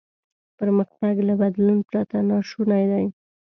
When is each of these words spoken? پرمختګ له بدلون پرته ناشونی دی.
پرمختګ 0.59 1.15
له 1.27 1.33
بدلون 1.41 1.79
پرته 1.89 2.17
ناشونی 2.29 2.83
دی. 2.91 3.05